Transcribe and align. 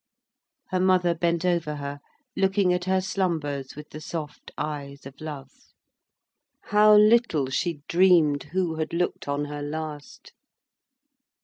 Her 0.69 0.79
mother 0.79 1.13
bent 1.13 1.45
over 1.45 1.75
her, 1.75 1.99
looking 2.35 2.73
at 2.73 2.85
her 2.85 3.01
slumbers 3.01 3.75
with 3.75 3.91
the 3.91 4.01
soft 4.01 4.49
eyes 4.57 5.05
of 5.05 5.21
love. 5.21 5.51
How 6.63 6.95
little 6.95 7.51
she 7.51 7.81
dreamed 7.87 8.45
who 8.45 8.77
had 8.77 8.93
looked 8.93 9.27
on 9.27 9.45
her 9.45 9.61
last! 9.61 10.33